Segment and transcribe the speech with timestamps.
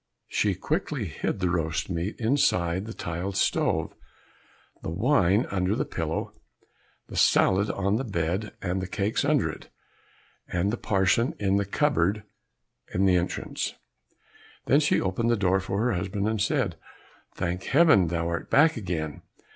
[0.29, 3.93] She quickly hid the roast meat inside the tiled stove,
[4.81, 6.33] the wine under the pillow,
[7.09, 9.69] the salad on the bed, the cakes under it,
[10.47, 12.23] and the parson in the cupboard
[12.91, 13.75] in the entrance.
[14.65, 16.77] Then she opened the door for her husband, and said,
[17.35, 19.21] "Thank heaven, thou art back again!